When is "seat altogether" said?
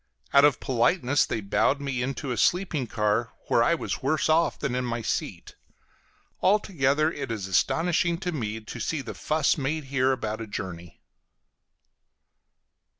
5.03-7.11